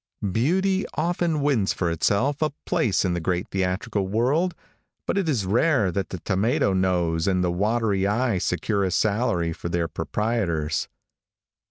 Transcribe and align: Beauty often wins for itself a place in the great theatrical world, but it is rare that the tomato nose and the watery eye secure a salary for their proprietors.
Beauty 0.31 0.83
often 0.95 1.41
wins 1.43 1.73
for 1.73 1.91
itself 1.91 2.41
a 2.41 2.49
place 2.65 3.05
in 3.05 3.13
the 3.13 3.19
great 3.19 3.49
theatrical 3.49 4.07
world, 4.07 4.55
but 5.05 5.15
it 5.15 5.29
is 5.29 5.45
rare 5.45 5.91
that 5.91 6.09
the 6.09 6.17
tomato 6.21 6.73
nose 6.73 7.27
and 7.27 7.43
the 7.43 7.51
watery 7.51 8.07
eye 8.07 8.39
secure 8.39 8.83
a 8.83 8.89
salary 8.89 9.53
for 9.53 9.69
their 9.69 9.87
proprietors. 9.87 10.87